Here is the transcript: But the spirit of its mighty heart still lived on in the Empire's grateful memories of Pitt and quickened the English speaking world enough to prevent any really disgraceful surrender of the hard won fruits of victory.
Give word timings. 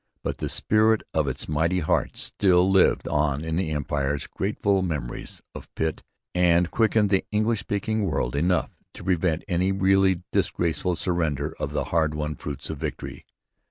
But 0.23 0.39
the 0.39 0.49
spirit 0.49 1.03
of 1.13 1.27
its 1.27 1.47
mighty 1.47 1.77
heart 1.79 2.17
still 2.17 2.67
lived 2.67 3.07
on 3.07 3.45
in 3.45 3.55
the 3.57 3.69
Empire's 3.69 4.25
grateful 4.25 4.81
memories 4.81 5.43
of 5.53 5.71
Pitt 5.75 6.01
and 6.33 6.71
quickened 6.71 7.11
the 7.11 7.23
English 7.31 7.59
speaking 7.59 8.05
world 8.05 8.35
enough 8.35 8.71
to 8.95 9.03
prevent 9.03 9.43
any 9.47 9.71
really 9.71 10.23
disgraceful 10.31 10.95
surrender 10.95 11.53
of 11.59 11.69
the 11.71 11.83
hard 11.93 12.15
won 12.15 12.33
fruits 12.33 12.71
of 12.71 12.79
victory. 12.79 13.27